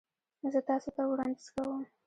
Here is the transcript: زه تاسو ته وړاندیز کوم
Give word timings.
زه 0.53 0.59
تاسو 0.69 0.89
ته 0.95 1.01
وړاندیز 1.09 1.47
کوم 1.55 1.81